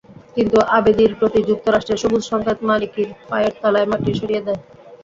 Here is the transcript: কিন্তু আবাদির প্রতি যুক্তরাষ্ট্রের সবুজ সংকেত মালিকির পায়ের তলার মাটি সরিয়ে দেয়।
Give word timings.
কিন্তু 0.35 0.57
আবাদির 0.77 1.11
প্রতি 1.19 1.39
যুক্তরাষ্ট্রের 1.49 2.01
সবুজ 2.03 2.23
সংকেত 2.25 2.59
মালিকির 2.69 3.09
পায়ের 3.29 3.53
তলার 3.61 3.85
মাটি 3.91 4.11
সরিয়ে 4.19 4.45
দেয়। 4.45 4.61